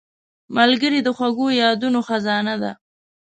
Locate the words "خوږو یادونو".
1.17-1.99